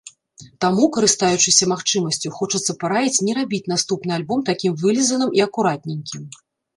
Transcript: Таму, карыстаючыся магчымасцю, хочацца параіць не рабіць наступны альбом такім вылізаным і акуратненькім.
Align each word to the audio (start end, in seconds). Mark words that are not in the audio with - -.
Таму, 0.63 0.85
карыстаючыся 0.95 1.67
магчымасцю, 1.73 2.31
хочацца 2.37 2.75
параіць 2.83 3.23
не 3.27 3.33
рабіць 3.39 3.69
наступны 3.73 4.11
альбом 4.17 4.39
такім 4.49 4.73
вылізаным 4.81 5.29
і 5.41 5.45
акуратненькім. 5.47 6.23